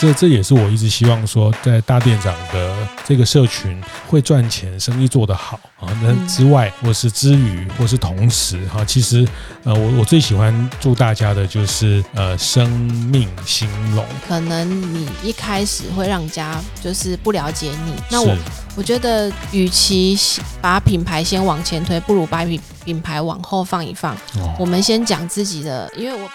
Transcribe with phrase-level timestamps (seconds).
[0.00, 2.72] 这这也是我一直希望说，在大店长的
[3.04, 5.88] 这个社群会赚钱，生意做得好啊。
[6.00, 9.26] 那之外，或是之余，或是同时哈，其实
[9.64, 12.70] 呃，我我最喜欢祝大家的就是呃，生
[13.10, 14.06] 命兴隆。
[14.28, 18.36] 可能你一开始会让人家就是不了解你，那我
[18.76, 20.16] 我觉得，与其
[20.60, 24.14] 把品牌先往前推，不如把品品牌往后放一放。
[24.36, 26.30] 哦，我们先讲自己的，因为我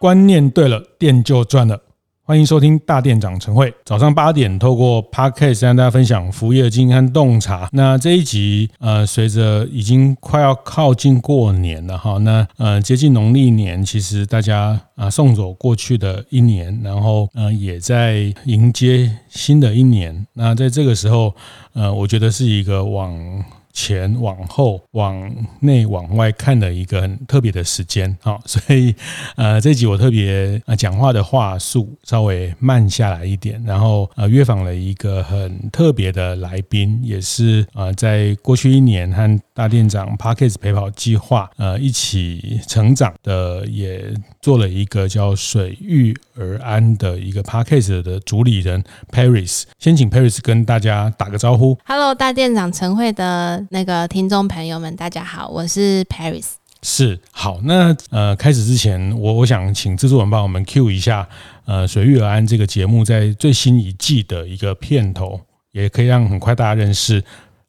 [0.00, 1.80] 观念对了，店就赚了。
[2.28, 7.70] 欢迎收听大店长晨会，早上八点透过 Podcast 跟大家分享服务业经验和洞察。
[7.72, 20.26] 那这一集呃，随着已经快要靠近过年了哈，那呃接近农历年，其实大家啊送走过去的一年，然后呃也在迎接新的一年。
[20.34, 21.34] 那在这个时候，
[21.72, 23.42] 呃，我觉得是一个往。
[23.78, 28.92] 前往后往内往外看的一个很特别的时间，啊，所以
[29.36, 51.76] 呃这集我特别啊讲话的话术稍微慢下来一点，然后呃约访了一个很特别的来宾，也是啊在过去一年和大店长 Podcast 陪跑计划呃一起成长的，也做了一个叫水遇而安的一个 Podcast 的主理人 Paris，先请 Paris 跟大家打个招呼。
[51.84, 53.66] Hello，大店长晨会的。
[53.70, 56.50] 那个听众朋友们，大家好，我是 Paris。
[56.84, 61.28] 是好，那呃，开始之前，我我想请制作人帮我们 cue 一下，
[61.64, 65.40] 呃，水遇而安这个节目在最新一季的一个片头，
[65.72, 67.18] 也可以让很快大家认识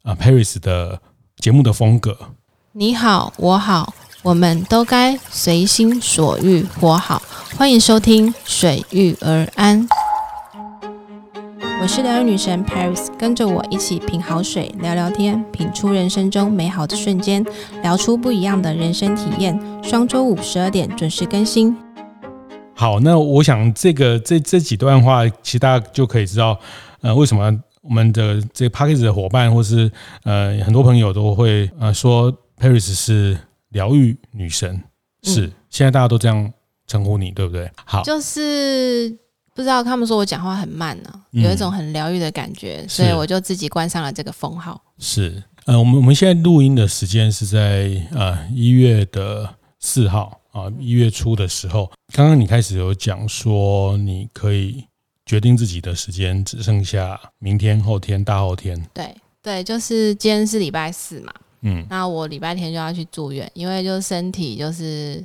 [0.04, 1.00] 啊、呃、Paris 的
[1.40, 2.16] 节目的风格。
[2.72, 7.22] 你好，我好，我们都该随心所欲活好。
[7.56, 9.88] 欢迎收听水遇而安。
[11.82, 17.42] 我是疗愈女神 Paris，跟着我一起品好水，聊聊天，品出人生中美好的瞬间，
[17.82, 19.58] 聊出不一样的人生体验。
[19.82, 21.74] 双周五十二点准时更新。
[22.74, 26.58] 好，那我想这个这这几段话，其实大家就可以知道，
[27.00, 27.50] 呃，为什么
[27.90, 29.90] 我们的这个 Podcast 的伙伴，或是
[30.22, 33.36] 呃很多朋友都会呃说 Paris 是
[33.70, 34.82] 疗愈女神，
[35.24, 36.50] 是、嗯、现在大家都这样
[36.86, 37.70] 称呼你，对不对？
[37.84, 39.18] 好，就是。
[39.52, 44.80] 不知道他们说我讲话很慢呢、啊，有一种很疗愈的感觉、嗯，所以我就自己冠上了这个封号。
[44.98, 51.90] 是，呃，我们我们现在录音的时间是在呃一月的四号啊，一月初的时候。
[52.14, 54.84] 刚刚你开始有讲说，你可以
[55.30, 58.76] 决定自己的时间只剩下明天、后天、大后天。
[58.92, 65.24] 对对，就是今天是礼拜四嘛，嗯，那我礼拜天就要去住院，因为就是身体就是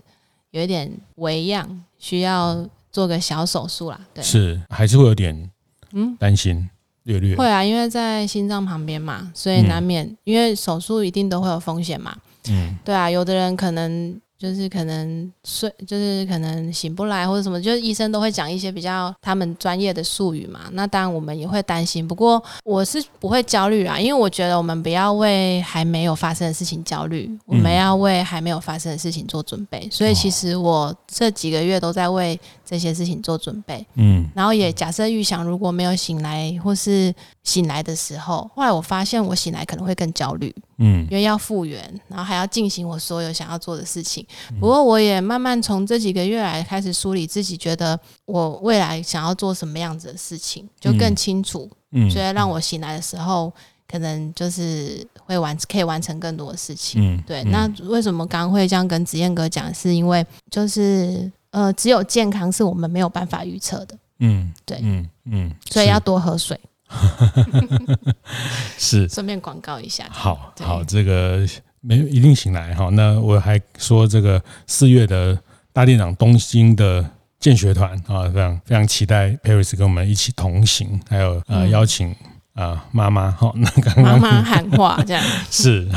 [0.52, 2.64] 有一点微恙，需要。
[2.92, 5.52] 做个小手术啦，对，是还是会有点
[5.92, 6.70] 嗯担心，
[7.04, 12.16] 略略会啊，因为在心脏旁边嘛，所以难免、嗯、因为手术一定都会有风险嘛，
[12.48, 14.22] 嗯，对啊，有的人可能。
[14.38, 20.62] 就是可能睡，就是可能醒不来或者什么，就是医生都会讲一些比较他们专业的术语嘛。
[20.74, 29.88] 那当然我们也会担心，不过我是不会焦虑啊，因为我觉得我们不要为还没有发生的事情焦虑，我们要为还没有发生的事情做准备。
[29.92, 33.86] 所以其实我这几个月都在为这些事情做准备。
[33.94, 40.54] 嗯，然后也假设预想如果没有醒来或是醒来的时候，后来我发现我醒来可能会更焦虑。
[40.78, 44.28] 嗯，因为要复原，然后还要进行我所有想要做的事情。
[44.60, 51.72] 不过我也慢慢从这几个月来开始梳理自己，觉得我未来想要做什么样子的事情，就更清楚。
[51.92, 53.54] 嗯，所以让我醒来的时候，
[53.88, 57.02] 可能就是会完可以完成更多的事情。
[57.02, 57.44] 嗯，对。
[57.46, 59.74] 那为什么刚刚会这样跟子燕哥讲？
[59.74, 63.98] 是因为就是呃，只有健康是我们没有办法预测的。
[64.20, 64.80] 嗯，对。
[64.82, 66.60] 嗯嗯，所以要多喝水。
[68.78, 70.08] 是，顺便广告一下。
[70.12, 71.46] 好好，这个
[71.82, 72.90] 没有一定醒来哈。
[72.92, 75.38] 那我还说这个四月的
[75.74, 77.04] 大店长东京的
[77.40, 82.16] 建学团啊，非常非常期待 Paris 跟我们一起同行，还有呃邀请
[82.56, 85.88] 啊妈妈哈，那刚刚妈妈喊话这样 是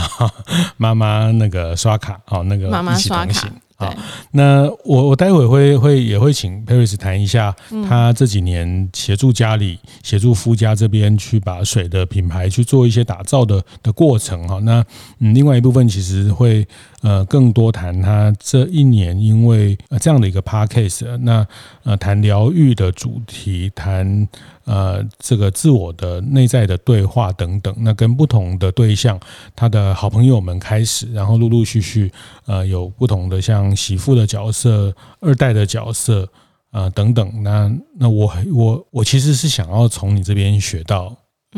[0.77, 3.49] 妈妈那个刷卡哦，那个妈妈刷卡。
[3.81, 3.95] 好，
[4.33, 7.55] 那我我待会会会也会请 Paris 谈一下，
[7.89, 14.59] 他这几年协助家里、协助夫家这边去把水的品牌去做一些打造的的过程哈。
[14.65, 14.85] 那
[15.21, 16.67] 嗯，另外一部分其实会
[17.03, 21.47] 呃更多谈他这一年因为呃这样的一个 Podcast，那
[21.85, 24.27] 呃谈疗愈的主题谈。
[24.69, 29.19] 呃，这个自我的内在的对话等等，那跟不同的对象，
[29.57, 32.13] 他的好朋友们开始，然后陆陆续续，
[32.45, 36.29] 呃，有不同的像媳妇的角色、二代的角色，
[36.71, 37.43] 呃等等。
[37.43, 41.17] 那那我我我其实是想要从你这边学到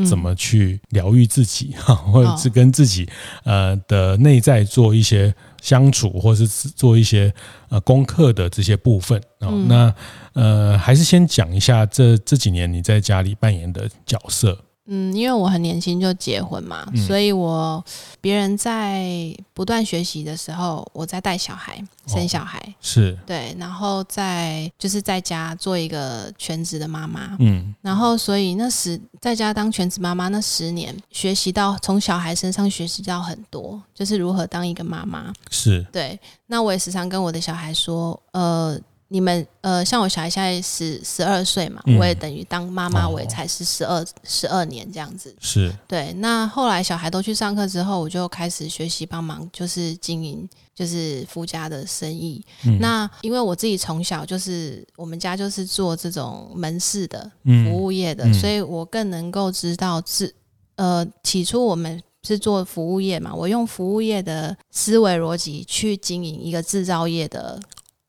[0.08, 3.08] 怎么去疗愈自己，哈、嗯，或者是跟自己
[3.42, 7.32] 呃的内在做一些相处，或是做一些
[7.68, 9.48] 呃功课的这些部分啊。
[9.50, 9.94] 嗯、那
[10.32, 14.58] 呃，还是先讲一下这这几年你在家里扮演的角色。
[14.92, 17.82] 嗯，因为我很年轻就结婚嘛，嗯、所以我
[18.20, 19.06] 别人在
[19.54, 23.16] 不断学习的时候，我在带小孩、生小孩，哦、是。
[23.24, 35.86] 对，然后在就是在家做一个全职的妈妈，嗯，然后所以那时在家当全职妈妈那十年，学习到从小孩身上学习到很多，就是如何当一个妈妈，是。
[35.92, 36.18] 对。
[36.48, 38.76] 那我也时常跟我的小孩说，呃。
[39.12, 45.34] 你们呃，像我小孩现在十十二岁嘛，嗯、我也等于当妈妈，我也才是十二十二年这样子。
[45.40, 46.12] 是对。
[46.18, 52.40] 那后来小孩都去上课之后，我就开始学习帮忙，就是经营，就是夫家的生意。
[52.64, 57.28] 嗯、那因为我自己从小就是我们家就是做这种门市的
[57.64, 60.32] 服务业的，所以我更能够知道是
[60.76, 67.60] 呃，起初我们是做服务业嘛，我用服务业的思维逻辑去经营一个制造业的。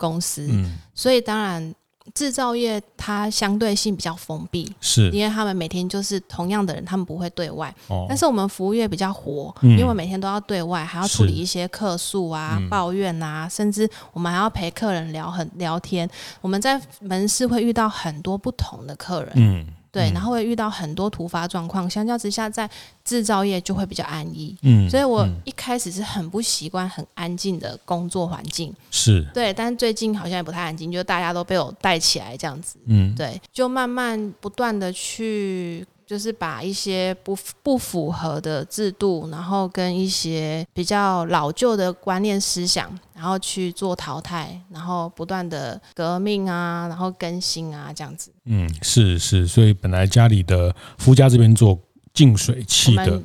[0.01, 1.75] 公司，嗯、所以当然
[2.15, 5.11] 制造业它相对性比较封闭，是。
[5.11, 7.73] 因为他们每天就是同样的人，他们不会对外。
[7.87, 16.09] 哦、但是我们服务业比较活，嗯、因为每天都要对外，还要处理一些客诉啊、嗯、抱怨啊，甚至我们还要陪客人聊很聊天。
[16.41, 19.67] 我们在门市会遇到很多不同的客人，嗯。
[19.91, 22.69] 对，然后会遇到很多突发状况，相较之下，在
[23.03, 24.55] 制造业就会比较安逸。
[24.61, 28.73] 嗯，所以我一开始是很不习惯很安静的工作环境。
[28.89, 32.77] 是，对，但是最近好像也不太安静，就大家都被我带起来这样子。
[32.85, 35.85] 嗯，对，就慢慢不断的去。
[36.11, 48.29] 就是把一些不不符合的制度，然后跟一些比较老旧的观念思想，然后去做淘汰，然后不断的革命啊，然后更新啊，这样子。
[48.43, 51.79] 嗯，是是，所以本来家里的夫家这边做
[52.13, 53.21] 净水器的，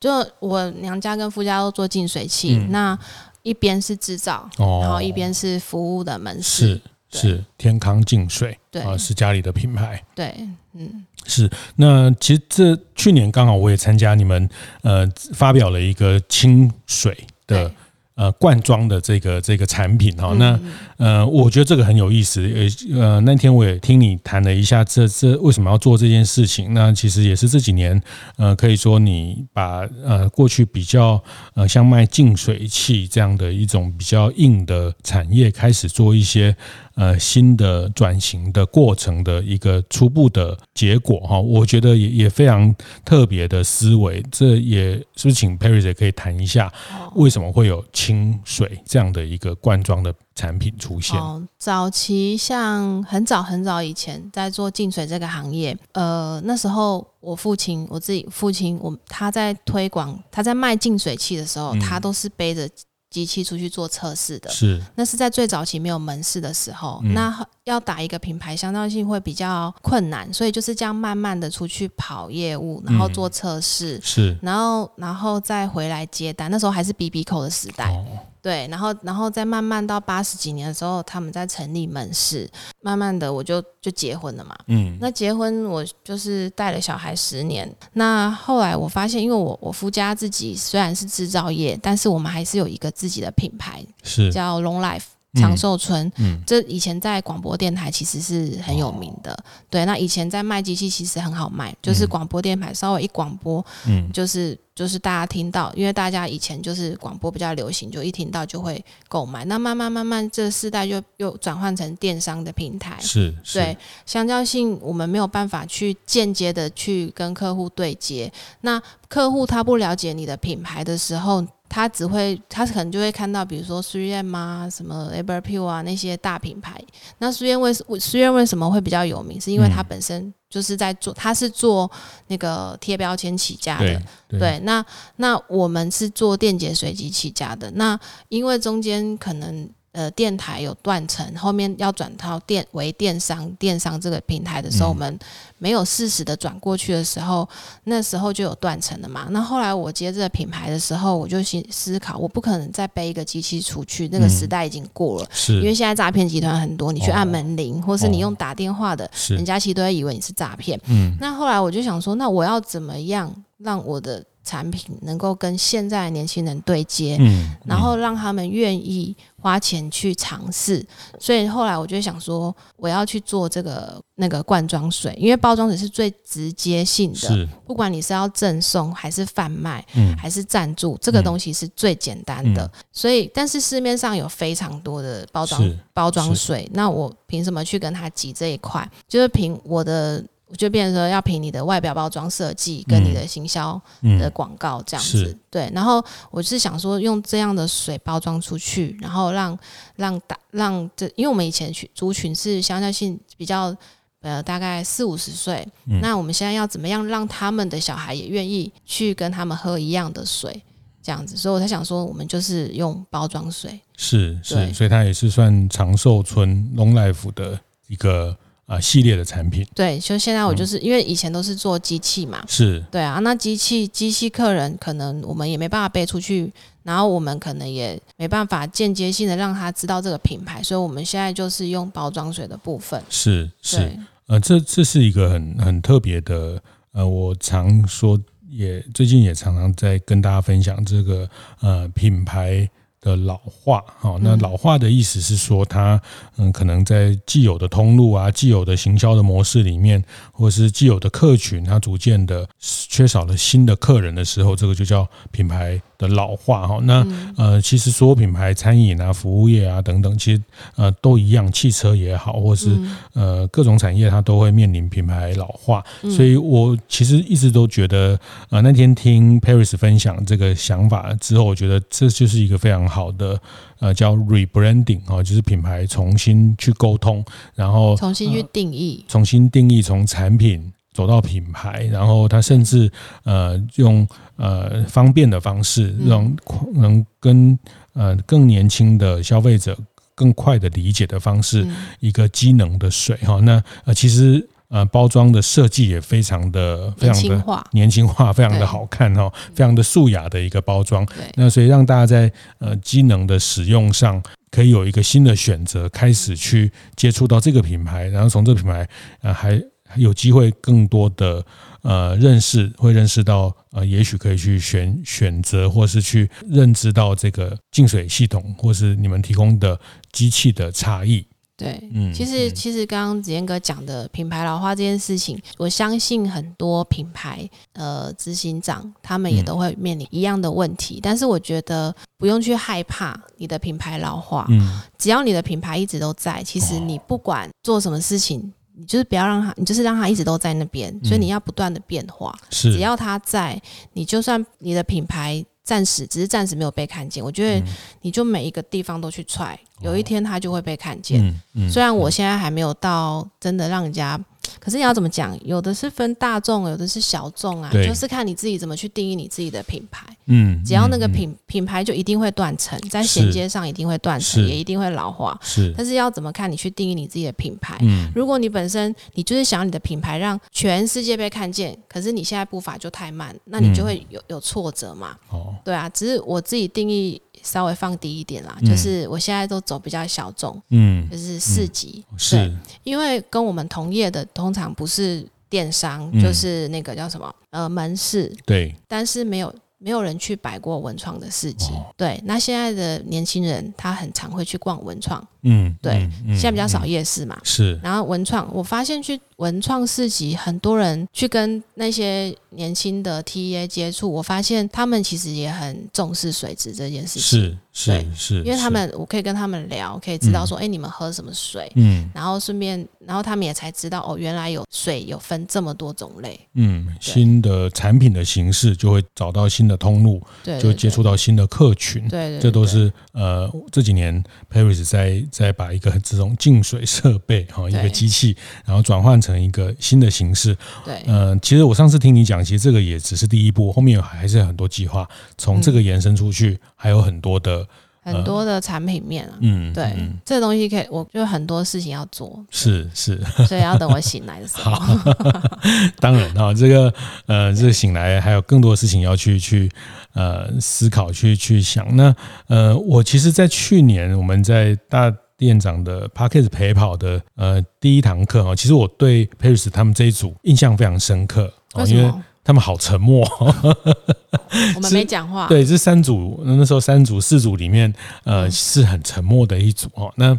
[0.00, 2.98] 就我娘家跟夫家都做净水器，嗯、那
[3.42, 6.80] 一边是制造，哦、然后一边是服务的门市。
[7.10, 10.02] 是是天康净水，对啊，是家里的品牌。
[10.14, 10.34] 对，
[10.74, 11.50] 嗯，是。
[11.76, 14.48] 那其实这去年刚好我也参加你们
[14.82, 17.16] 呃发表了一个清水
[17.46, 17.70] 的。
[18.16, 20.60] 呃，罐装的这个这个产品哈，那
[20.98, 22.42] 呃，我觉得这个很有意思。
[22.42, 26.74] 呃呃，那天我也听你谈了一下，这这为什么要做这件事情？
[26.74, 27.98] 那其实也是这几年，
[28.36, 31.22] 呃，可以说你把呃过去比较
[31.54, 36.54] 呃像卖净水器这样的一种比较硬的产业，开始做一些。
[37.00, 42.74] 呃，新的转型的过程的一个初步的结果哈，我觉得也也非常
[43.06, 44.22] 特别的思维。
[44.30, 46.70] 这也是不是请 Perry 姐可以谈一下，
[47.14, 51.18] 为什么会有清水这样的一个罐装的产品出现？
[51.18, 62.68] 哦，早期像很早很早以前在做净水这个行业，呃，那时候我父亲，我自己父亲，我他在推广，他在卖净水器的时候，他都是背着。
[63.10, 64.80] 机器出去做测试的，是。
[64.94, 77.90] 那是在最早期没有门市的时候，嗯、那要打一个品牌，相当性会比较困难，所以就是这样慢慢的出去跑业务，然后做测试，嗯、是，然后然后再回来接单，那时候还是 BB Call 的时代。
[77.90, 78.06] 哦
[78.42, 82.48] 对，然后，然后再慢慢到八十几年的时候，他们在成立门市，
[82.80, 84.56] 慢慢的我就就结婚了嘛。
[84.66, 87.70] 嗯，那结婚我就是带了小孩十年。
[87.92, 95.04] 那后来我发现，因为我我夫家自己虽然是制造业，但是我们还是有一个自己的品牌，是叫 Long Life。
[95.34, 99.84] 长寿村，嗯，这以前在广播电台其实是很有名的，哦、对。
[99.84, 109.44] 那以前在卖机器其实很好卖，就是广播电台稍微一广播，嗯，就是就是大家听到，因为大家以前就是广播比较流行，就一听到就会购买。
[109.44, 113.76] 那慢慢慢慢，这世代就又转换成电商的平台，是，是对。
[114.04, 118.32] 相较性，我们没有办法去间接的去跟客户对接。
[118.62, 121.46] 那客户他不了解你的品牌的时候。
[121.70, 126.78] 他只会，他可能就会看到，比如说苏燕啊，什么 Everpure 啊那些大品牌。
[127.18, 129.40] 那苏燕为苏燕为什么会比较有名？
[129.40, 131.88] 是因为它本身就是在做，它是做
[132.26, 134.02] 那个贴标签起家的。
[134.28, 134.84] 对，那
[135.16, 137.70] 那我们是做电解水机起家的。
[137.76, 137.98] 那
[138.28, 139.70] 因为中间可能。
[139.92, 145.18] 呃，电台有断层，后面要转到电为电商，电商这个平台的时候，嗯、我们
[145.58, 147.48] 没有适时的转过去的时候，
[147.84, 149.26] 那时候就有断层了嘛。
[149.30, 155.24] 那后来我接这个品牌的时候，我就心思考，我不可能再背一个机器出去，那个时代已经过了。
[155.24, 160.80] 嗯、是，因为现在诈骗集团很多，你去按门铃，哦、或是你用打电话的，哦、人家其实都会以为你是诈骗。
[160.86, 170.84] 嗯，那后来我就想说，那我要怎么样让我的产品能够跟现在的年轻人对接，嗯，然后让他们愿意花钱去尝试。
[171.20, 182.64] 所以后来我就想说，我要去做这个那个罐装水，因为包装水是最直接性的，是不管你是要赠送还是贩卖，嗯，还是赞助，这个东西是最简单的。
[182.64, 185.62] 嗯、所以，但是市面上有非常多的包装
[185.94, 188.90] 包装水，那我凭什么去跟他挤这一块？
[189.06, 190.24] 就是凭我的。
[190.56, 193.80] 就变成说要凭你的外表包装设计跟你的行销
[194.18, 195.70] 的广告这样子，嗯嗯、对。
[195.72, 199.56] 然后我是想说用这样的水包装出去，然后让
[199.96, 203.74] 让打让这，因为我们以前群族群是相对性比较
[204.22, 210.60] 呃大概四五十岁，嗯、那我们现在要怎么样让他们的小孩也愿意去跟他们喝一样的水
[211.00, 211.36] 这样子？
[211.36, 218.36] 所以我才想说，我们就是用包装水，是是，所以它也是算长寿村 Long Life 的一个。
[218.70, 219.66] 啊，系列的产品。
[219.74, 222.80] 对，就现在我就是、嗯、因为以前都是做机器嘛，是。
[222.88, 226.48] 对啊，那机器机器客人可能我们也没办法背出去，
[226.84, 233.98] 然后我们可能也没办法间接性的让他知道这个品牌，所以我们现在就是用包装水的部分，是是，
[234.28, 236.62] 呃，这这是一个很很特别的，
[236.92, 238.16] 呃，我常说
[238.48, 241.28] 也最近也常常在跟大家分享这个
[241.60, 242.70] 呃品牌。
[243.00, 246.00] 的老化，好，那老化的意思是说，它
[246.36, 250.02] 嗯，可能在既有的通路啊、既有的行销的模式里面，
[250.32, 260.42] 或是既有的客群，它逐渐的缺少了新的客人的时候，这个就叫品牌的老化哈，那呃，其实所有品牌、餐饮啊、服务业啊等等，其实
[260.76, 262.78] 呃都一样，汽车也好，或是
[263.14, 265.82] 呃各种产业，它都会面临品牌老化。
[266.14, 268.18] 所以我其实一直都觉得，
[268.50, 273.40] 呃，那天听 Paris 分享这个想法之后，我觉得这就是一个非常好的
[273.78, 280.72] 呃叫 rebranding 啊，就是品牌重新去沟通，然后重新去定义，重新定义从产品。
[280.92, 282.90] 走到品牌，然后他甚至
[283.22, 286.36] 呃用呃方便的方式，让
[286.74, 287.56] 能跟
[287.92, 289.78] 呃更年轻的消费者
[290.16, 291.64] 更快的理解的方式，
[292.00, 293.38] 一个机能的水哈。
[293.40, 301.06] 那呃其实呃包装的设计也非常的非常的年轻化，非常的好看哈，非常的素雅的一个包装。
[301.34, 308.88] 那所以让大家在呃机能的使用上可以有一个新的选择，开始去接触到这个品牌，然后从这个品牌
[309.20, 309.62] 呃还。
[309.96, 311.44] 有机会更多的
[311.82, 319.76] 呃认识，会认识到呃，也许可以去选选择，或是去认知到这个净水系统，或是你们提供的
[320.12, 321.26] 机器的差异。
[321.64, 338.52] 对，嗯，其实其实刚刚子彦哥讲的品牌老化这件事情，我相信很多品牌呃执行长他们也都会面临一样的问题，嗯、但是我觉得不用去害怕你的品牌老化，嗯，只要你的品牌一直都在，其实你不管做什么事情。
[338.72, 342.34] 你就是不要让它，你就是让它一直都在那边，所以你要不断的变化。
[342.48, 343.60] 是，只要它在，
[343.92, 347.64] 你就算你的品牌暂时只是暂时没有被看见，我觉得
[348.00, 351.32] 你就每一个地方都去踹，有一天他就会被看见。
[351.70, 354.20] 虽然我现在还没有到真的让人家。
[354.58, 355.38] 可是你要怎么讲？
[355.44, 360.06] 有的是分大众，有的是小众啊，就是看你自己怎么去定义你自己的品牌。
[360.26, 365.38] 嗯，只要那个品品牌就一定会断层，在衔接上一定会断层，也一定会老化。
[365.42, 367.76] 是，但是要怎么看你去定义你自己的品牌？
[367.80, 375.16] 嗯，如果你本身你就是想你的品牌让全世界被看见，可是你现在步伐就太慢，那你就会有有挫折嘛。
[375.30, 377.20] 哦，对啊，只是我自己定义。
[377.42, 389.54] 稍微放低一点啦，就是我现在都走比较小众，嗯，就是四级，是，因为跟我们同业的通常不是电商，就是那个叫什么呃门市，对，但是没有。
[389.82, 392.20] 没有人去摆过文创的市集，哦、对。
[392.26, 396.08] 那现在的年轻人，他很常会去逛文创，嗯，对。
[396.26, 397.78] 嗯、现在比较少夜市嘛，是。
[397.82, 407.56] 然后文创，我发现去文创市集，很多人去跟那些年轻的 TA 接触，我发现他们其实也很重视水质这件事情，是。
[407.72, 411.70] 是是，因为他们我可以跟他们聊，可以知道说，哎、你们喝什么水？
[411.76, 416.38] 嗯，然后顺便，然后他们也才知道，哦，原来有水有分这么多种类。
[416.54, 422.08] 嗯，新的产品的形式就会找到新的通路，对，就接触到新的客群。
[422.08, 430.56] 对，对，这都是呃这几年 Paris 在在把一个这种净水设备哈一个机器，然后转换成一个新的形式。
[430.84, 435.08] 对，呃，其实我上次听你讲，其实这个也只是第一步，后面有还是有很多计划，
[435.38, 437.66] 从这个延伸出去，嗯、还有很多的。
[438.12, 444.70] 很多的产品面啊，嗯，对，嗯、这个东西可以，我就很多事情要做，是是，所以要等我醒来的时候。
[444.72, 445.00] 好
[446.00, 446.92] 当然哈，这个
[447.26, 449.70] 呃，这个醒来还有更多的事情要去去
[450.14, 451.96] 呃思考，去去想。
[451.96, 452.14] 那
[452.48, 461.52] 呃，我其实，在去年我们在大店长的 Podcast 陪跑的呃第一堂课哈，其实我对 Paris 他们这一组印象非常深刻？
[461.86, 463.26] 因为他们好沉默。
[464.76, 465.46] 我们没讲话。
[465.48, 467.92] 对，这三组那时候三组四组里面，
[468.24, 470.12] 呃，是很沉默的一组哦。
[470.16, 470.38] 那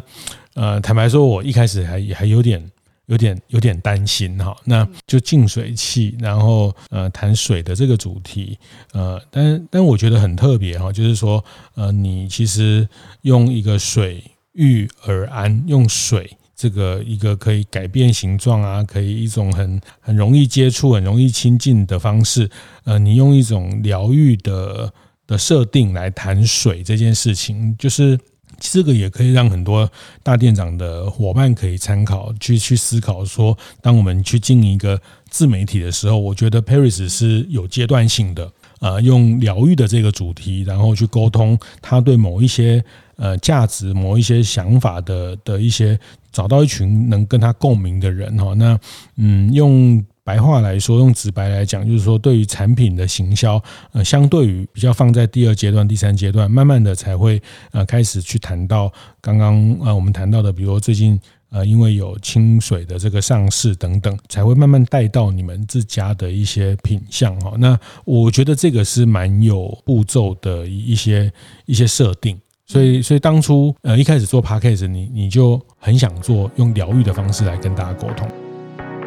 [0.54, 2.70] 呃，坦白说，我一开始还还有点。
[3.06, 8.56] 有点有点担心哈，那就净水器，然后呃谈水的这个主题，
[8.92, 11.44] 呃，但但我觉得很特别哈，就是说
[11.74, 12.88] 呃你其实
[13.22, 22.50] 用一个水遇而安，用水这个一个可以改变形状啊，可以一种很很容易接触、很容易亲近的方式，
[22.84, 24.92] 呃，你用一种疗愈的
[25.26, 28.18] 的设定来谈水这件事情，就是。
[28.64, 29.90] 这个也可以让很多
[30.22, 42.84] 大店长的伙伴可以参考，去去思考说，当我们去经营一个自媒体的时候，我觉得 Paris 是有阶段性的，呃，用疗愈的这个主题，然后去沟通他对某一些
[43.16, 45.98] 呃价值、某一些想法的的一些，
[46.32, 48.52] 找到一群能跟他共鸣的人哈。
[48.54, 48.78] 那
[49.16, 50.04] 嗯，用。
[50.24, 53.60] 白话来说，用直白来讲，就是说，对于产品的行销，
[53.90, 58.88] 呃，相对于比较放在第二阶段、第三阶段，慢慢的才会呃开始去谈到
[59.20, 61.20] 刚刚呃我们谈到的，比如最近
[61.52, 67.54] 呃因为有清水的这个上市等等，才会慢慢带到你们自家的一些品相哈。
[67.58, 71.30] 那我觉得这个是蛮有步骤的一些
[71.66, 78.26] 一些设定，所以所以当初呃一开始做 p a c k a g e 你你就很想做用疗愈的方式来跟大家沟通。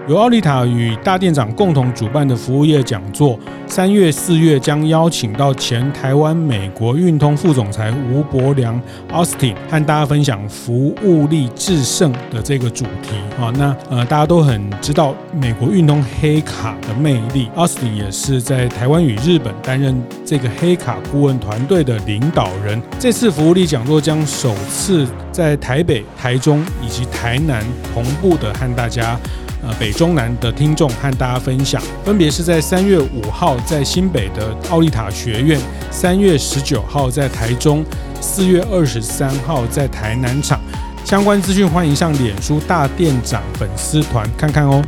[0.08, 8.80] 由奥利塔与大店长共同主办的服务业讲座，三月、四月将邀请到前台湾美国运通副总裁吴伯良
[9.12, 13.16] （Austin） 和大家分享服务力致胜的这个主题。
[13.42, 22.80] 啊，那呃，大家都很知道美国运通黑卡的魅力，Austin 也是在台湾与日本担任这个黑卡顾问团队的领导人。
[23.00, 29.20] 这次服务力讲座将首次在台北、台中以及台南同步的和大家。
[29.66, 37.84] 呃，北中南的听众和大家分享，分别是在三月五号在新北的奥利塔学院，三月十九号在台中，
[38.22, 40.60] 四月二十三号在台南场。
[41.04, 44.84] 相关资讯欢迎上脸书大店长粉丝团看看哦。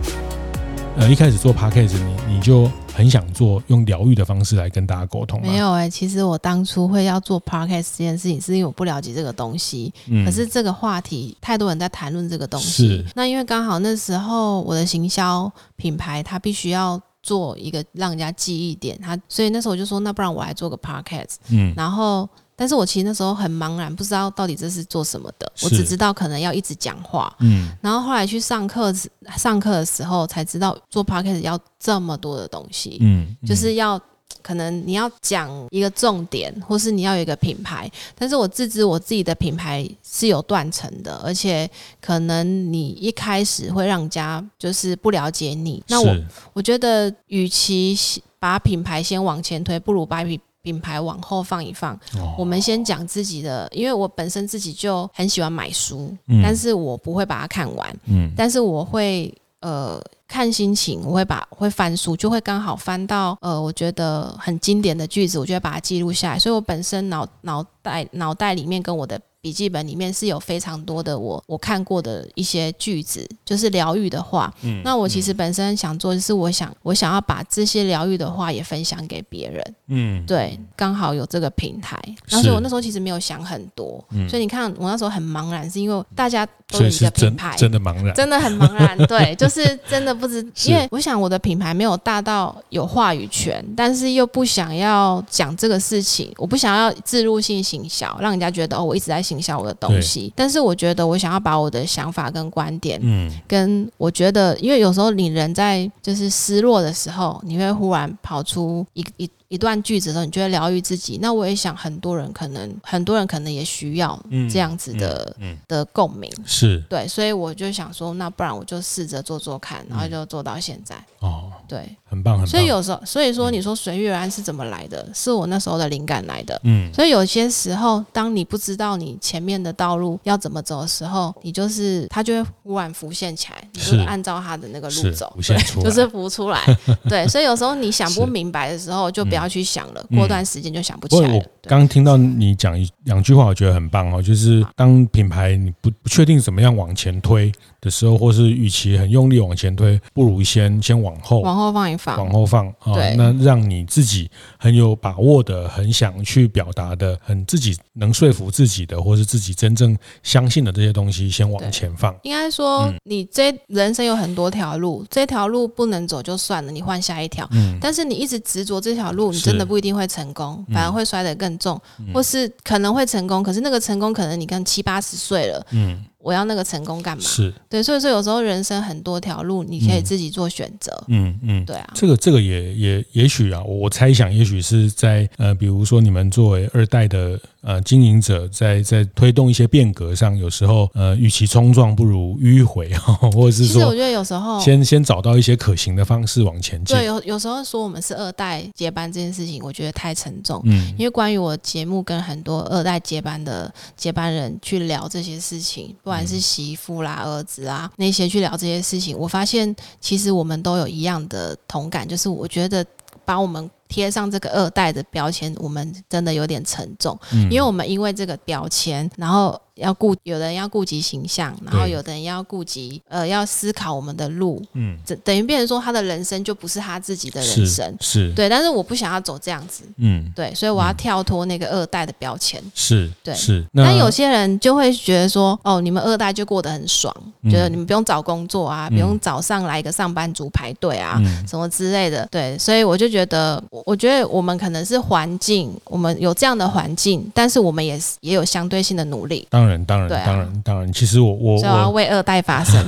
[0.98, 2.70] 呃，一开始做 Podcast，你你就。
[2.98, 5.40] 很想做用疗愈的方式来跟大家沟通。
[5.40, 9.94] 没有哎、欸，其实我当初会要做 podcast 这件事情，是因为我不了解这个东西。
[10.08, 12.88] 嗯，可是这个话题太多人在谈论这个东西。
[12.88, 13.06] 是。
[13.14, 21.36] 那因为刚好那时候我的行销品牌，它必须要做一个让人家记忆点，它所以那时候我就说，那不然我来做个 podcast。
[21.52, 21.72] 嗯。
[21.78, 22.28] 然后。
[22.58, 25.50] 但是我其实那时候很茫然，不知道到底这是做什么的。
[25.62, 28.92] 我只知道可能要一直讲话，嗯，然后后来去上课，
[29.38, 34.02] 上课的时候才知道做 podcast 要这么多的东西，嗯，就是要
[34.42, 37.90] 可能你要讲一个重点，或是你要有一个品牌。
[38.16, 41.70] 但是我自知我自己的品牌是有断层的，而且
[42.02, 45.84] 可能你一开始会让人家就是不了解你。
[45.88, 46.16] 那我
[46.54, 47.96] 我觉得，与其
[48.40, 69.18] 把品牌先往前推，不如把品品牌往后放一放，哦、我们先讲自己的，因为我本身自己就很喜欢买书，嗯、但是我不会把它看完，嗯，但是我会呃看心情，我会把会翻书，就会刚好翻到呃我觉得很经典的句子，我就会把它记录下来，所以我本身脑脑袋脑袋里面跟我的。
[69.42, 74.54] 笔记本里面是有非常多的我我看过的一些句子，就是疗愈的话。
[74.64, 79.76] 嗯，那我其实本身想做的是，我想我想要把这些疗愈的话也分享给别人。
[79.88, 81.98] 嗯，对，刚好有这个平台。
[82.30, 88.98] 但是我那时候其实没有想很多，嗯，所以你看我那时候很茫然，是因为大家都有一个品牌，真的茫然，真的很茫然。
[89.08, 99.37] 对，就是真的不知，因为我想我的品牌没有大到有话语权，但是又不想要讲这个事情，我不想要自入性行销，让人家觉得哦，我一直在行。
[99.38, 109.30] 影响我的东西，但是我觉得我想要把我的想法跟观点，嗯，跟我觉得，因为有时候你人在就是失落的时候，你会忽然跑出一一。
[109.50, 111.20] 一段句子的时候，你就会疗愈自己。
[111.22, 114.20] 那我也想，很多人可能，很多人可能也需要
[114.52, 116.30] 这样子的、嗯嗯嗯、的共鸣。
[116.46, 120.96] 是对，所以我就想说，那不然我就试着做做看，然后就做到现在。
[121.20, 122.48] 哦，对，很棒，很棒。
[122.48, 125.02] 所以有时候，所以说你说随遇而安是怎么来的？
[125.08, 126.60] 嗯、是我那时候的灵感来的。
[126.66, 136.62] 嗯，所以有些时候，当你不知道你前面的道路要怎么走的时候，你就是它就会忽然浮现起来，你就按照它的那个路走，对， 就是浮出来。
[137.08, 139.37] 对，所以有时候你想不明白的时候，就别。
[139.38, 152.94] 不要去想了，过段时间就想不起来刚听到你讲一两句话我觉得很棒哦，就是当品牌你不不确定怎么样往前推的时候，或是与其很用力往前推，不如先先往后，往后放一放，往后放啊。
[152.94, 162.16] 对，那让你自己很有把握的、很想去表达的、很自己能说服自己的，或是自己真正相信的这些东西，先往前放。
[162.24, 167.48] 应该说，你这人生有很多条路，这条路不能走就算了，你换下一条。
[167.52, 171.80] 嗯，但是你一直执着这条路，你真的不一定会成功，反而会摔得更重，
[172.14, 175.66] 或是可能会成功，可是那个成功可能你跟七八十岁了。
[175.72, 176.04] 嗯。
[176.28, 177.24] 我要那个成功干嘛？
[177.24, 180.92] 是对，所以说有时候人生很多条路，你可以自己做选择。
[181.08, 192.92] 嗯嗯，对啊，这个这个也也也许啊，我猜想也许是在呃，比如说你们作为二代的呃经营者在，在在推动一些变革上，有时候呃，与其冲撞，不如迂回，
[193.36, 196.96] 或者是说，其实我觉得有时候先先找到一些可行的方式往前进。
[196.96, 200.62] 对，有有时候说我们是二代接班这件事情，我觉得太沉重。
[200.66, 206.98] 嗯，因为关于我节目跟很多二代接班的接班人去聊这些事情，不管是媳妇。
[206.98, 212.84] 啦，儿子啊，那些去聊这些事情，我发现其实我们都有一样的同感，就是我觉得
[213.24, 219.60] 把我们贴上这个二代的标签，我们真的有点沉重，嗯，因为我们因为这个标签，然后。
[219.78, 233.66] 要顾有的人要顾及形象，然后有的人要顾及呃要思考我们的路，嗯，等等于变成说他的人生就不是他自己的人生，是，是对，但是我不想要走这样子，嗯，对，所以我要跳脱那个二代的标签，是，对，是。
[233.74, 249.48] 但有些人就会觉得说，哦，你们二代就过得很爽，嗯、觉得你们不用找工作啊，嗯、不用早上来一个上班族排队啊，嗯、什么之类的，对，所以我就觉得，我觉得我们可能是环境，我们有这样的环境，但是我们也是也有相对性的努力。
[249.50, 250.94] 当然，当然，对啊、当然，当然。
[250.94, 252.84] 其实我我我要为二代发声。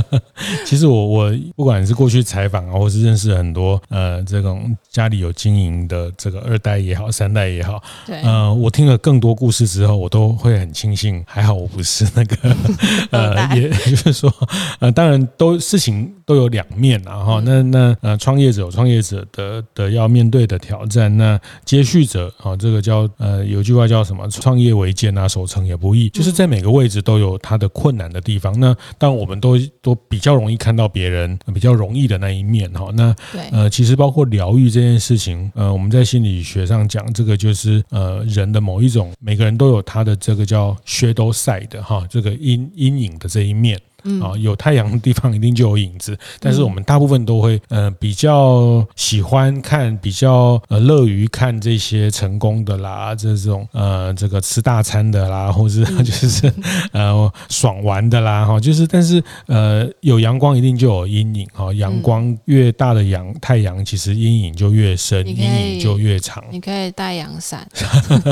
[0.64, 12.36] 其实我我不管是过去采访啊，或是认识很多呃这种家里有经营的这个二代也好，三代也好，对，呃，我听了更多故事之后，我都会很庆幸，还好我不是那个
[13.10, 14.32] 呃，代也就是说，
[14.78, 17.42] 呃，当然都事情都有两面啊哈。
[17.44, 24.28] 那那呃，创业者有创业者的的要面对的挑战，那接续者啊，这个叫呃，有句话叫什么？
[24.28, 28.56] 创业维艰啊，守成也不易，就是在每个位置都有它的困难的地方。
[28.60, 32.90] 那但我们都都比较容易看到别人比较容易的那一面哈。
[32.94, 33.12] 那
[33.50, 43.80] 呃，其实包括疗愈这件事情，呃，我们在心理学上讲，这个就是呃人的某一种，每个人都有他的这个叫 shadow side 哈，这个阴阴影的这一面。
[44.04, 56.52] 嗯，啊，有太阳的地方一定就有影子，但是我们大部分都会，呃，比较喜欢看，比较呃乐于看这些成功的啦，这种呃这个吃大餐的啦，或是 就是
[56.92, 66.42] 呃爽玩的啦，哈，就是但是呃有阳光一定就有阴影，哈，阳光越大的阳太阳，其实阴影就越深，阴影就越长。
[66.50, 67.66] 你可以带阳伞，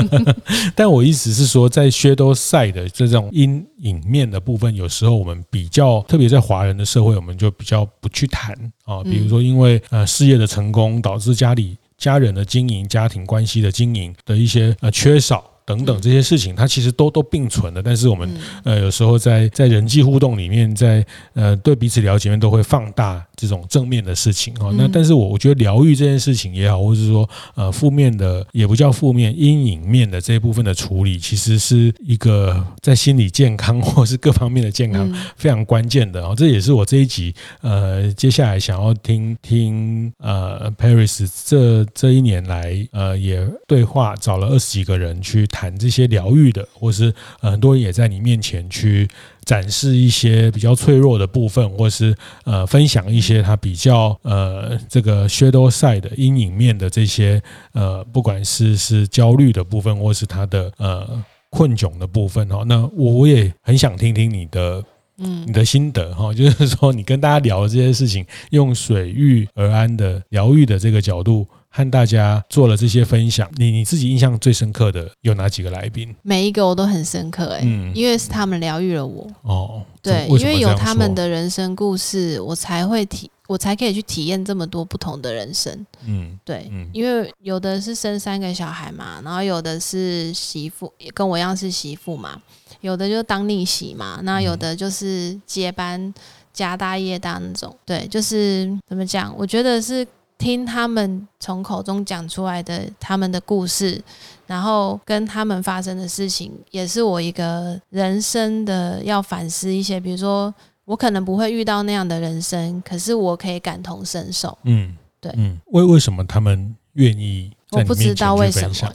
[0.75, 15.43] 但我意思是说，在 shadow side 的这种阴影面的部分，有时候我们比比较特别在华人的社会，我们就比较不去谈啊，比如说因为呃事业的成功导致家里家人的经营、家庭关系的经营的一些呃缺少。
[15.69, 17.83] 等等这些事情，它其实都都并存的。
[17.83, 18.27] 但是我们
[18.63, 21.05] 呃有时候在在人际互动里面，在
[21.35, 24.73] 呃对彼此了解面，都会放大这种正面的事情哈。
[24.75, 36.33] 那但是我我觉得疗愈这件事情也好，或者是说呃负面的也不叫负面，阴影面的这一部分的处理，其实是一个在心理健康或是各方面的健康非常关键的哦。
[36.35, 45.58] 这也是我这一集呃接下来想要听听呃 Paris 这这一年来呃也对话找了二十几个人去谈。
[45.59, 49.05] 谈这些疗愈的，或是呃很多人也在你面前去
[49.43, 57.41] 展示一些比较脆弱的部分，或是呃分享一些他比较呃这个 shadow side 的阴影面的这些
[57.73, 62.63] 呃不管是是焦虑的部分，或是他的呃困窘的部分哈。
[62.65, 64.81] 那我也很想听听你的
[65.17, 71.45] 嗯你的心得哈， 就是说你跟大家聊的这些事情，用水遇而安的疗愈的这个角度。
[71.71, 76.15] 和大家做了这些分享，你你自己印象最深刻的有哪几个来宾？
[76.23, 79.83] 每一个我都很深刻哎、欸，嗯，因为是他们疗愈了我哦。
[80.01, 85.85] 对，为因为有他们的人生故事，我才会体，我才可以去体验这么多不同的人生。
[86.05, 92.41] 嗯，对，嗯，因为有的是生三个小孩嘛，然后有的是媳妇，跟我一样是媳妇嘛，
[92.81, 96.11] 有的就当逆袭嘛，那有的就是接班
[96.51, 97.75] 家大业大那种。
[97.85, 99.31] 对，就是怎么讲？
[99.37, 100.07] 我觉得是。
[100.39, 104.01] 听他们从口中讲出来的他们的故事，
[104.47, 109.99] 然后跟他们发生的事情，也是我一个人生的要反思一些。
[109.99, 110.51] 比如说，
[110.85, 114.57] 我可能不会遇到那样的人生，可是我可以感同身受。
[114.63, 115.29] 嗯，对。
[115.35, 118.93] 嗯，为为什么他们愿意我不知道为什么，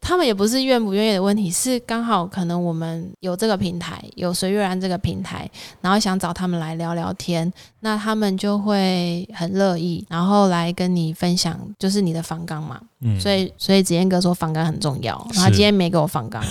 [0.00, 5.48] 他们也不是愿不愿意的问题，是刚好可能我们有这个平台，有随遇而安这个平台，
[5.80, 12.80] 然后想找他们来聊聊天，那他们就会很乐意，然后来跟你分享，就是你的房纲嘛。
[13.02, 16.44] 嗯，所以所以子燕哥说房纲很重要，然后他今天没给我房纲，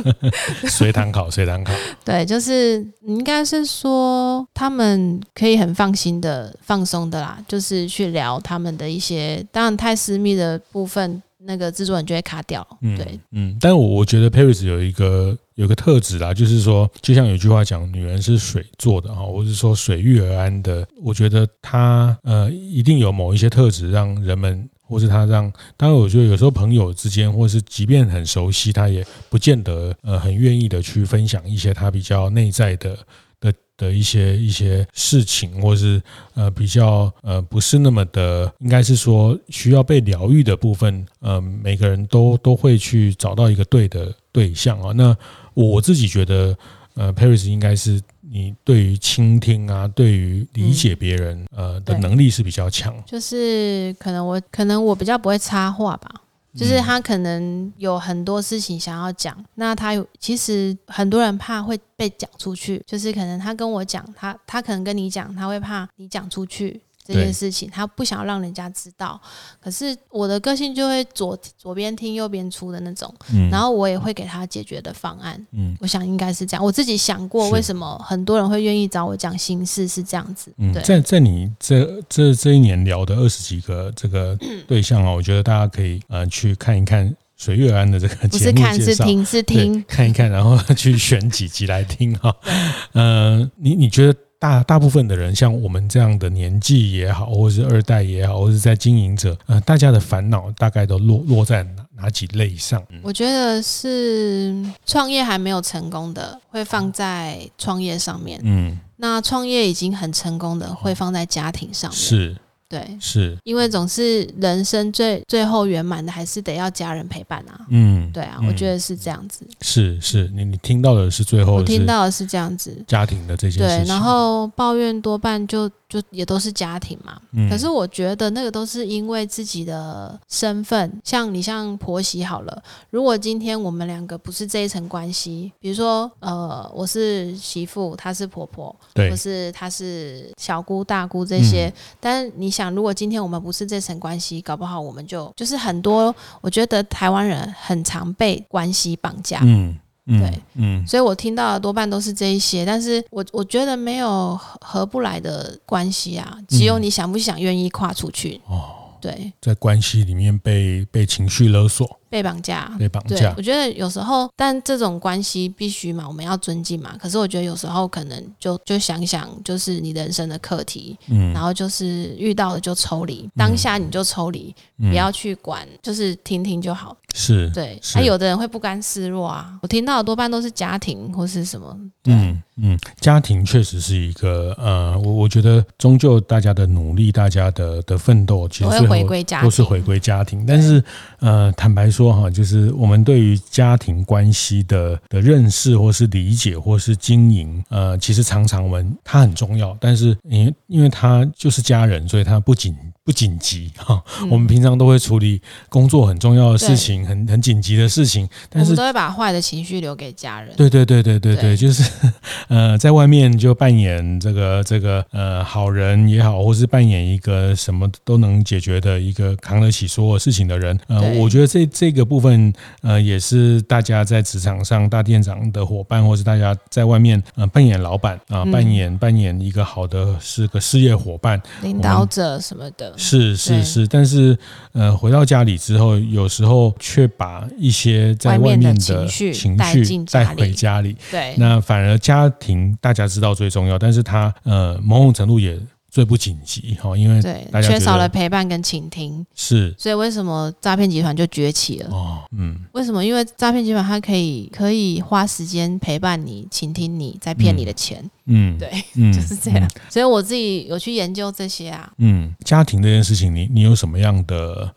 [0.66, 1.72] 随堂考，随堂考。
[2.02, 12.66] 对，就是应该是说他们可以很放心的、放松的啦，就是去聊他们的一些，当然太私密的部分，那个制作人就会卡掉。
[12.80, 20.86] 嗯、对，嗯，但我我觉得 Paris 有一个有个特质啦，就是说，就像有句话讲，女人是水做的哈，或是说随遇而安的。
[21.00, 24.68] 我觉得她呃，一定有某一些特质，让人们。
[24.84, 32.98] 或是她让，当然我觉得有时候朋友之间，或是即便很熟悉，他也不见得呃很愿意的去分享一些他比较内在的
[33.40, 36.02] 的的一些一些事情，或是
[36.34, 44.92] 呃比较呃不是那么的，应该是说需要被疗愈的部分，呃每个人都都会去找到一个对的对象啊。
[44.94, 45.16] 那
[45.54, 46.56] 我自己觉得，
[46.94, 48.00] 呃，Paris 应该是。
[48.34, 52.94] 你对于倾听啊，对于理解别人，呃的能力是比较强。
[53.04, 56.10] 就是可能我可能我比较不会插话吧，
[56.56, 66.80] 就是他可能有很多事情想要讲，那他有其实很多人怕会被讲出去，就是可能他跟我讲，他他可能跟你讲，他会怕你讲出去。
[67.04, 69.20] 这件事情，他不想要让人家知道，
[69.60, 76.64] 可是我的个性就会左左边听右边出的那种，嗯，然后我也会给他解决的方案，嗯，我想应该是这样。
[76.64, 80.52] 我自己想过，为什么很多人会愿意找我讲心事是这样子。
[80.58, 84.38] 嗯，在在你这这这一年聊的二十几个这个
[84.68, 92.32] 对象啊，我觉得大家可以呃去看一看随遇而安的这个节目介绍，不是看是听是听，看一看，然后 去选几集来听哈。
[92.94, 94.16] 嗯、呃，你你觉得？
[94.42, 102.82] 大大部分的人，像我们这样的年纪也好，或是二代也好，或是在经营者，呃，大家的烦恼大概都落落在哪哪几类上？
[103.02, 104.52] 我觉得是
[104.84, 108.40] 创业还没有成功的，会放在创业上面。
[108.42, 111.96] 嗯，那创业已经很成功的，会放在家庭上面。
[111.96, 112.36] 是。
[112.72, 117.60] 对，是因为总是人生最最后圆满的，还是得要家人陪伴啊。
[117.68, 119.46] 嗯，对啊，我觉得是这样子。
[119.60, 123.84] 是是，你你听到的是最后，我听到的是这样子，家庭的这些事情。
[123.84, 125.70] 对，然后抱怨多半就。
[125.92, 149.78] 就也都是家庭嘛，可是我觉得那个都是因为自己的身份，像你像婆媳好了，如果今天我们两个不是这一层关系，比如说呃我是媳妇，她是婆婆，或是她是小姑大姑这些，但是你想，如果今天我们不是这层关系，搞不好我们就就是很多，我觉得台湾人很常被关系绑架，嗯。
[150.06, 158.40] 对，嗯，所以我听到的多半都是这一些，但是我我觉得没有合不来的关系啊，只有你想不想愿意跨出去。
[158.46, 161.98] 哦，对，在关系里面被被情绪勒索。
[162.12, 163.32] 被绑架，被绑架。
[163.38, 166.94] 我觉得有时候，但这种关系必须嘛，我们要尊敬嘛。
[167.00, 176.94] 可是我觉得有时候可能就就想想，就是你人生的课题，嗯，然后就是遇到了就抽离，当下你就抽离，嗯，不要去管，就是听听就好。
[177.14, 177.80] 是，对。
[177.94, 181.78] 还有的人会不甘示弱啊，我听到的多半都是家庭或是什么。
[182.04, 190.44] 嗯嗯，家庭确实是一个呃，我我觉得终究大家的努力，大家的的奋斗，其实会回归家庭，都是回归家庭。
[190.44, 190.82] 但是
[191.20, 192.02] 呃，坦白说。
[192.02, 202.74] 说哈，就是我们对于家庭关系的的认识，或是理解，或是经营，呃，其实常常我们它很重要，但是因因为它就是家人，所以它不仅。
[203.04, 210.54] 不紧急哈，我们平常都会处理工作很重要的事情，很很紧急的事情，但是我们都会把坏的情绪留给家人。
[210.56, 211.82] 对对对对对对，就是
[212.46, 220.78] 呃，在外面就扮演这个这个呃好人也好，或是扮演一个什么都能解决的一个扛得起所有事情的人。
[220.86, 232.91] 呃，我觉得这这个部分呃也是大家在职场上大店长的伙伴，或是大家在外面呃扮演老板啊，扮演扮演一个好的是个事业伙伴、领导者什么的。
[232.96, 234.36] 是是是，但是
[234.72, 240.96] 呃，回到家里之后，有时候却把一些在外面的情绪带回家里。
[241.10, 245.58] 对，那反而家庭大家知道最重要，但是他呃，某种程度也。
[245.92, 247.20] 最不紧急哈，因为
[247.52, 251.90] 大家缺少了陪伴跟倾听，是，所以为什么诈骗集团就崛起了？
[251.90, 253.04] 哦，嗯，为什么？
[253.04, 259.70] 因为诈骗集团它可以可以花时间陪伴你、倾听你，在骗你的钱，嗯，对， 嗯，就是这样。
[259.90, 264.74] 所以我自己有去研究这些啊，嗯，家庭这件事情，你你有什么样的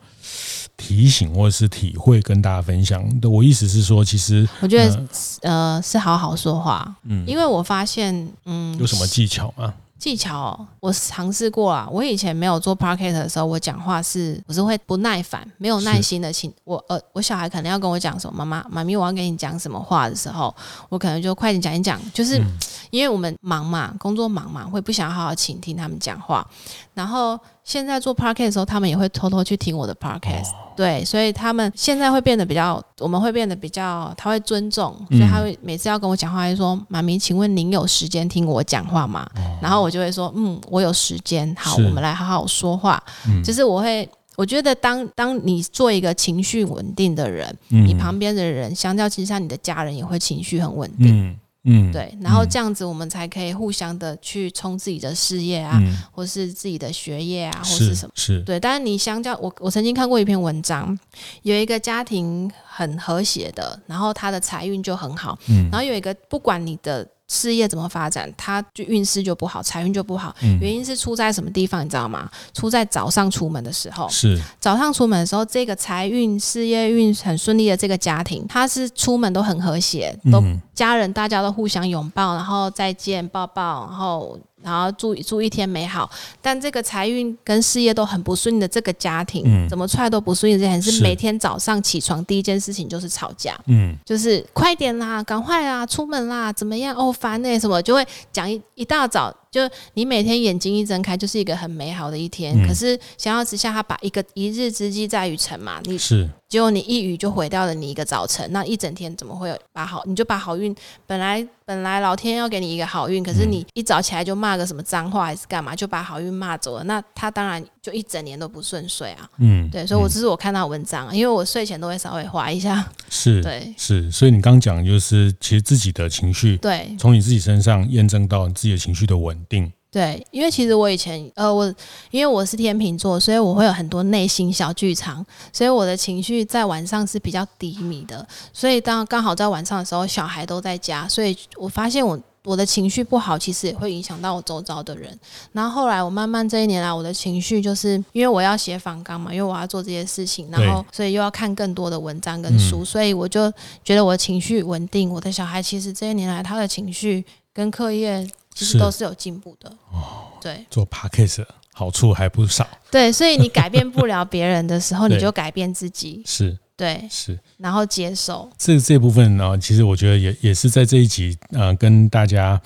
[0.75, 3.01] 提醒或者是体会跟大家分享？
[3.23, 5.08] 我意思是说，其实我觉得
[5.43, 9.73] 呃是好好说话，嗯，因为我发现，嗯，有什么技巧吗？
[9.99, 11.88] 技巧哦，我尝试过啊。
[11.91, 16.45] 我以前没有做 parket 的时候，我讲话是我是会不耐烦、没有耐心的请。
[16.45, 20.53] 请我呃，我小孩可能要跟我讲什么，妈妈、妈咪，我要跟你讲什么话的时候，
[20.89, 21.99] 我可能就快点讲一讲。
[22.13, 22.45] 就是、嗯、
[22.91, 26.47] 因为我们忙嘛，工作忙嘛，会不想好好倾听他们讲话。
[26.93, 30.71] 然后现在做 podcast 的时候，他们也会偷偷去听我的 podcast，哦。
[30.78, 41.54] 对，所以他们现在会变得比较，我们会变得比较，他会尊重，所以他会每次要跟我讲话，就说：“妈咪，请问您有时间听我讲话吗？”哦、然后我就会说：“嗯，我有时间。
[41.58, 43.01] 好，我们来好好说话。
[43.28, 51.30] 嗯”就是我会，我觉得当当你做一个情绪稳定的人，嗯、你旁边的人相较之下，你的家人也会情绪很稳定。
[51.30, 58.60] 嗯嗯，对，然后这样子我们才可以互相的去冲自己的事业啊，嗯、或是自己的学业啊，或是什么，是，对。
[58.60, 60.97] 但是你相较我，我曾经看过一篇文章，
[61.41, 67.08] 有一个家庭很和谐的，然后他的财运就很好，嗯，然后有一个不管你的。
[67.27, 70.35] 事业怎么发展，他就运势就不好，财运就不好。
[70.41, 72.29] 嗯、原因是出在什么地方，你知道吗？
[72.53, 74.07] 出在早上出门的时候。
[74.09, 84.38] 是早上出门的时候，这个财运、事业运很顺利的这个家庭，他是出门都很和谐，都家人大家都互相拥抱，然后再见抱抱，然后。
[84.65, 86.10] 然后祝祝一天美好，
[86.41, 96.95] 但这个财运跟事业都很不顺利的这个家庭，嗯、怎么出来都不顺这还是每天早上起床第一件事情就是吵架，嗯，就是快点啦，赶快啦，出门啦，怎么样？
[96.95, 99.32] 哦，烦呢、欸，什么就会讲一一大早。
[99.56, 99.62] 就
[99.94, 102.54] 你每天眼睛一睁开，就是一个很美好的一天。
[102.62, 110.04] 嗯、可是想要之下，他把一个一日之计在于晨嘛，你是结果你一语就毁掉了你一个早晨，那一整天怎么会有把好？
[110.06, 110.76] 你就把好运
[111.08, 116.84] 本来本来老天要给你一个好运，可是你一早起来就骂个什么脏话还是干嘛，就把好运骂走了。
[116.84, 119.30] 那他当然就一整年都不顺遂啊。
[119.38, 122.86] 嗯，对，所以我这是我看到文章，因为我睡前都会稍微划一下。
[123.15, 124.12] 是，对，是。
[124.12, 129.36] 所以你刚讲就是，其实自己的情绪，对，从你自己身上验证到你自己的情绪的稳。
[129.47, 131.73] 定对，因为其实我以前呃，我
[132.12, 138.28] 因为我是天秤座，所以我会有很多内心小剧场，所以我的情绪在晚上是比较低迷的。
[138.51, 145.19] 所以当刚好在晚上的时候，小孩都在家，所以我发现我我的情绪不好，其实也会影响到我周遭的人。
[145.51, 153.51] 然后后来我慢慢这一年来，我的情绪就是因为我要写访纲嘛，因为我要做这些事情，然后所以又要看更多的文章跟书，所以我就
[153.84, 155.10] 觉得我的情绪稳定。
[155.10, 158.25] 我的小孩其实这一年来他的情绪跟课业。
[158.58, 160.31] 其实都是有进步的哦。
[160.39, 162.65] 对，做 Podcast 好处还不少。
[162.89, 166.23] 对，所以你改变不了别人的时候， 你就改变自己。
[166.25, 168.49] 是，对，是，然后接受。
[168.57, 172.61] 这这部分呢，其实我觉得也也是在这一集呃，跟大家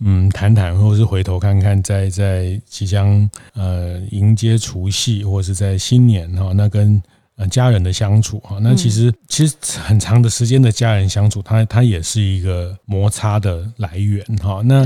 [0.00, 7.02] 嗯谈谈，或者是回头看看在，在在即将呃迎接除夕，或者是在新年哈，那跟。
[7.40, 14.60] 呃，家人的相处哈，那其实其实很长的时间的家人相处，它它也是一个摩擦的来源哈。
[14.64, 14.84] 那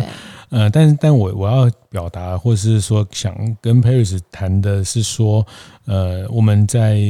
[0.53, 5.45] 呃，但是但我我要表达，或是说想跟 Paris 谈的是说，
[5.87, 7.01] 呃，我们在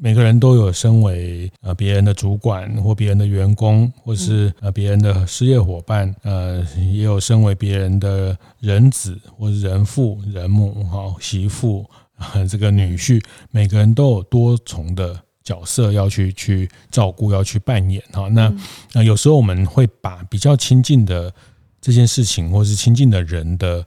[0.00, 11.88] 每个人都有身为呃别人的主管或别人的员工，或是呃别人的事业伙伴，呃，也有身为别人的人子或是人父人母哈媳妇。
[12.50, 18.26] 这个女婿，每个人都有多重的角色要去去照顾，要去扮演哈。
[18.26, 18.52] 那
[18.92, 21.32] 那有时候我们会把比较亲近的
[21.80, 23.84] 这件事情，或是亲近的人的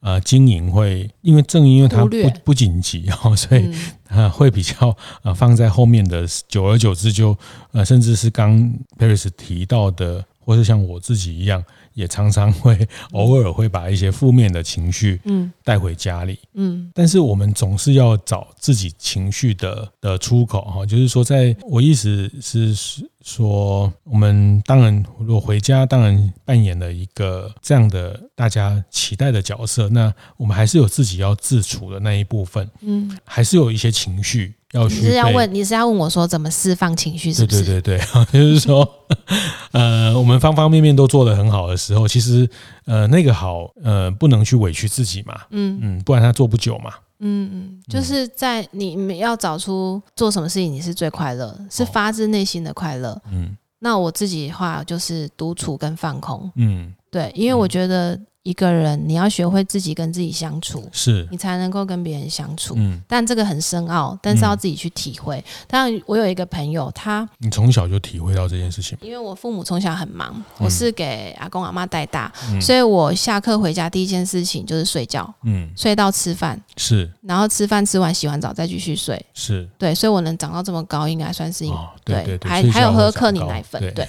[0.00, 3.70] 呃经营，会因为正因为它不不紧急哈， 所以
[4.08, 7.36] 啊会比较呃放在后面的，久而久之就
[7.72, 11.64] 呃甚至是刚 Paris 提到的，或是像我自己一样。
[11.94, 12.76] 也常常会
[13.12, 15.52] 偶尔会把一些负面的情绪嗯。
[15.62, 16.36] 带回家里。
[16.54, 22.74] 嗯，但是我们总是要找自己情绪的的出口哈，就是说，在我意思是
[23.24, 34.54] 说，我们当然如果回家，当然扮演了一个这样的大家期待的角色，那我们还是有自己要自处的那一部分嗯，还是有一些情绪。
[34.72, 37.32] 要你是要问，你是要问我说怎么释放情绪？
[37.32, 37.64] 是不是？
[37.64, 38.86] 对对对对，就是说，
[39.70, 42.48] 呃，我们方方面面都做得很好的时候，其实，
[42.84, 58.20] 呃，那个好，呃，不能去委屈自己嘛，嗯嗯，不然他做不久嘛，嗯嗯，就是在你要找出做什么事情你是最快乐，是发自内心的快乐，嗯，那我自己的话就是独处跟放空，嗯，对，因为我觉得。
[58.44, 61.26] 一个人，你要学会自己跟自己相处，是。
[61.30, 62.74] 你才能够跟别人相处。
[62.76, 65.42] 嗯，但这个很深奥，但是要自己去体会。
[65.66, 72.30] 但我有一个朋友，他你从小就体会到这件事情，因为我父母从小很忙，我是给阿公阿妈带大，
[72.60, 79.66] 所以我下课回家第一件事情就是睡觉，嗯，睡到吃饭是，然后吃饭吃完洗完澡再继续睡，是。
[79.78, 81.64] 对，所以我能长到这么高，应该算是
[82.04, 84.06] 对对对，还还有喝克宁奶粉，对。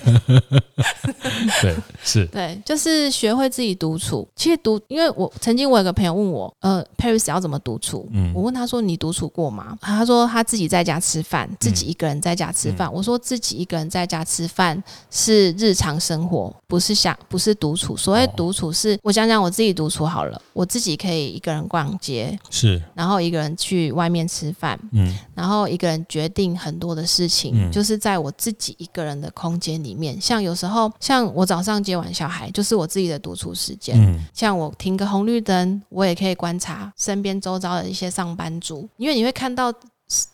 [1.62, 4.24] 对 是，对，就是学会自己独处。
[4.26, 8.07] 处，其实独，因为我曾经我有个朋友问我，呃，Paris 要怎么独处？
[8.11, 9.78] 嗯，我问他说，你独处过吗？
[9.82, 12.88] 他说他自己在家吃饭，自己一个人在家吃饭。
[12.88, 17.95] 嗯、我说自己一个人在家吃饭是日常生活，不是想不是独处。
[17.95, 30.19] 所谓独处是，我讲讲我自己独处好了，我自己可以一个人逛街，是，然后一个人去外面吃饭，嗯，然后一个人决定很多的事情，嗯、就是在我自己一个人的空间里面。
[30.19, 33.95] 像有时候，像我早上接完小孩，就是我自己的独处时间。
[33.99, 39.74] 嗯，像我停个红绿灯，我也可以观察身边周遭的一些上班族，因为你会看到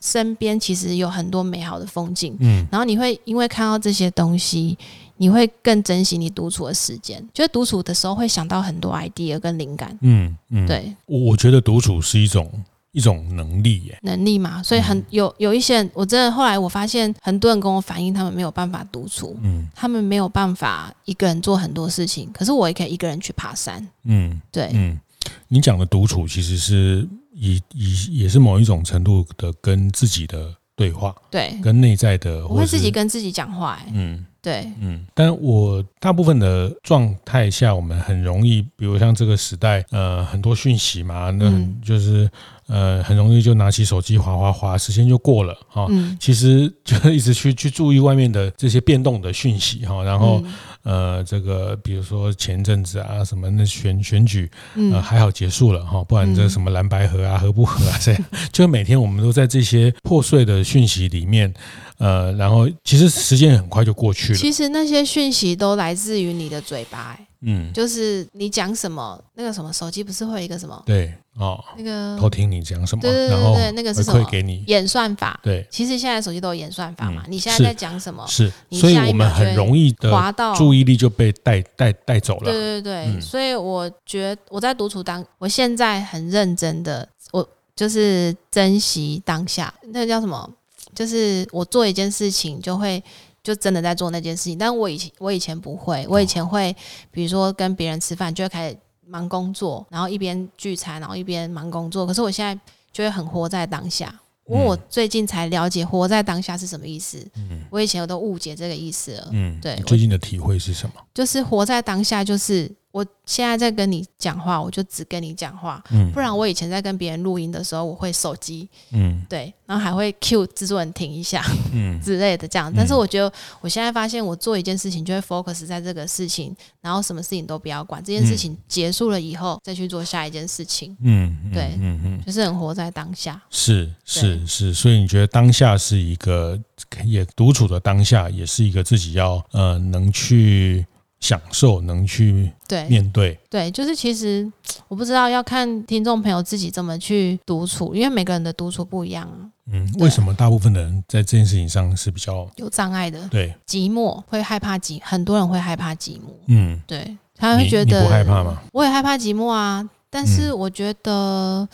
[0.02, 2.36] 身边其实有很多美好的风景。
[2.40, 4.78] 嗯，然后你会因为看到这些东西，
[5.18, 7.22] 你会更珍惜你独处的时间。
[7.34, 9.98] 觉得独处的时候会想到很多 idea 跟灵感。
[10.02, 12.52] 嗯嗯，对，我我觉得独处是一种。
[12.92, 25.00] 一种能力耶，能力嘛，所以很有有一些人，我真的后来我发现，很多人跟我反映，他们没有办法独处，嗯，他们没有办法一个人做很多事情，可是我也可以一个人去爬山，嗯，对，嗯，
[25.48, 34.26] 你讲的独处其实是以以也是某一种程度的跟自己的对话，对，跟内在的，我会自己跟自己讲话，嗯。
[34.44, 41.48] 对，嗯，但我大部分的状态下，我们很容易，比如像这个时代，呃，很多讯息嘛，那
[41.86, 42.32] 就是、嗯、
[42.72, 45.88] 呃，很容易就拿起手机划划划，时间就过了哈。
[45.90, 50.42] 嗯、其实就一直去去注意外面的这些变动的讯息哈，然后、
[50.86, 54.50] 嗯、呃，这个比如说前阵子啊，什么那选选举，
[54.94, 61.54] 呃，还好结束了哈，不然这什么蓝白合啊，合不合啊，这样， 就每天我们都在这些破碎的讯息里面。
[61.98, 64.40] 呃，然后其实时间很快就过去了。
[64.40, 70.82] 其实那些讯息都来自于你的嘴巴，嗯，就是你讲什么，那个什么手机不是会有一个什么？
[70.86, 74.24] 对哦，那个偷听你讲什么，对对对对，那个是什么？
[74.30, 75.40] 给你演算法。
[75.42, 78.26] 对，其实现在手机都有演算法嘛，你现在在讲什么？
[78.28, 82.52] 是，所以我们很容易的滑到注意力就被带带带走了。
[82.52, 90.48] 对对对，所以我觉得我在独处当，我现在很认真的，我就是珍惜当下，那个叫什么？
[90.94, 93.02] 就是我做一件事情，就会
[93.44, 94.58] 就真的在做那件事情。
[94.58, 96.76] 但我以前我以前不会，我以前会，
[97.12, 102.06] 比如说跟别人吃饭，就会开始忙工作，然后一边聚餐，然后一边忙工作。
[102.06, 102.60] 可是我现在
[102.92, 104.14] 就会很活在当下。
[104.48, 107.26] 因为我最近才了解“活在当下”是什么意思。
[107.36, 109.30] 嗯，我以前我都误解这个意思了。
[109.32, 109.76] 嗯，对。
[109.86, 110.96] 最近的体会是什么？
[111.14, 112.70] 就是活在当下，就是。
[112.92, 122.72] 我现在在跟你讲话，我就只跟你讲话，嗯，不然我以前在跟别人录音的时候，我会手机，嗯，对，然后还会 cue 制作人停一下，嗯， 之类的这样。
[122.76, 123.32] 但是我觉得
[123.62, 133.42] 我现在发现，我做一件事情就会 focus 在这个事情，然后什么事情都不要管，这件事情结束了以后再去做下一件事情，嗯，对，嗯嗯，就是很活在当下。
[133.50, 136.60] 是是是，所以你觉得当下是一个
[137.06, 140.86] 也独处的当下，也是一个自己要呃能去。
[141.22, 144.52] 享受能去对面对，对，对，就是其实
[144.88, 149.48] 我不知道要看听众朋友自己怎么去独处，因为每个人的独处不一样啊。
[149.72, 153.26] 嗯，为什么大部分的人在这件事情上是比较有障碍的？
[153.30, 156.34] 对，寂寞会害怕寂，很多人会害怕寂寞。
[156.48, 158.62] 嗯，对，他会觉得不害怕吗？
[158.74, 161.70] 我也害怕寂寞啊，但是我觉得，嗯、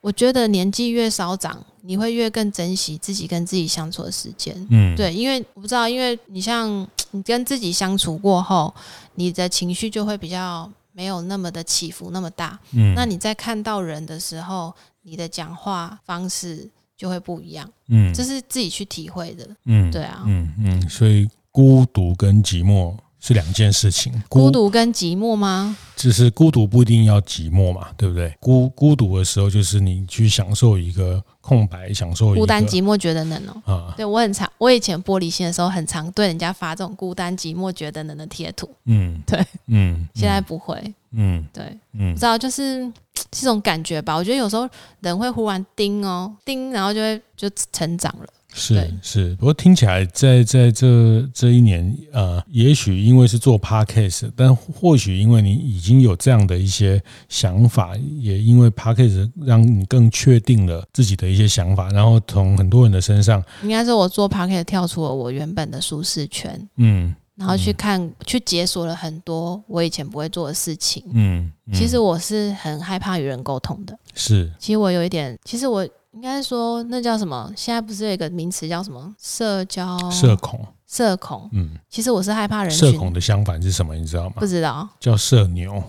[0.00, 4.54] 我觉得年纪越少长，你会越更珍惜自己跟自己相处的时间。
[4.70, 6.88] 嗯，对，因为我不知道，因为你像。
[7.14, 8.74] 你跟自己相处过后，
[9.16, 12.58] 你的情绪就会比较没有那么的起伏那么大。
[12.72, 14.72] 嗯，那你在看到人的时候，
[15.02, 16.66] 你的讲话方式
[16.96, 17.70] 就会不一样。
[17.88, 19.46] 嗯，这是自己去体会的。
[19.66, 20.22] 嗯，对啊。
[20.24, 22.96] 嗯嗯，所以孤独跟寂寞。
[23.22, 25.76] 是两件事情，孤独跟寂寞吗？
[25.94, 28.34] 就是孤独不一定要寂寞嘛，对不对？
[28.40, 33.72] 孤孤独的时候，就是你去享受一个空白，享受一个孤单寂寞觉得冷哦。
[33.72, 38.68] 啊，对我很常，我以前玻璃心的时候，很常对人家发这种孤单寂寞觉得冷的贴图。
[38.86, 40.76] 嗯，对，嗯，现在不会。
[41.12, 42.90] 嗯，对，嗯，不知道就是
[43.30, 44.16] 这种感觉吧。
[44.16, 44.68] 我觉得有时候
[44.98, 48.26] 人会忽然叮哦叮，然后就会就成长了。
[48.54, 71.72] 是是，不过听起来在在这这一年，呃，也许因为是做 Podcast，但或许因为你已经有这样的一些想法，也因为 Podcast 让你更确定了自己的一些想法，然后从很多人的身上，应该是我做 Podcast 跳出了我原本的舒适圈，嗯，然后去看、嗯、去解锁了很多我以前不会做的事情，嗯，嗯。
[71.72, 75.88] 其实我是很害怕与人沟通的，是，其实我有一点，其实我。
[76.12, 77.50] 应该说，那叫什么？
[77.56, 79.14] 现在不是有一个名词叫什么？
[79.20, 80.64] 社交社恐。
[80.86, 81.48] 社恐。
[81.52, 82.70] 嗯，其实我是害怕人。
[82.70, 83.94] 社恐的相反是什么？
[83.94, 84.34] 你知道吗？
[84.36, 84.86] 不知道。
[85.00, 85.82] 叫社牛。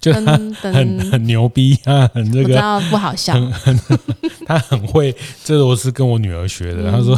[0.00, 0.36] 就他
[0.72, 3.34] 很很牛逼啊，很这个，不知道不好笑。
[4.44, 5.14] 他很会，
[5.44, 6.90] 这个我是跟我女儿学的。
[6.90, 7.16] 他说